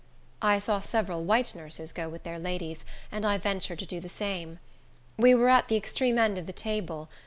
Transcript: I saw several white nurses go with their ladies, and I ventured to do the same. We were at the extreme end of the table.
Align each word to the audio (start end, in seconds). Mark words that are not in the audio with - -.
I 0.41 0.57
saw 0.57 0.79
several 0.79 1.23
white 1.25 1.53
nurses 1.53 1.91
go 1.91 2.09
with 2.09 2.23
their 2.23 2.39
ladies, 2.39 2.83
and 3.11 3.23
I 3.23 3.37
ventured 3.37 3.77
to 3.77 3.85
do 3.85 3.99
the 3.99 4.09
same. 4.09 4.57
We 5.15 5.35
were 5.35 5.47
at 5.49 5.67
the 5.67 5.77
extreme 5.77 6.17
end 6.17 6.39
of 6.39 6.47
the 6.47 6.53
table. 6.53 7.07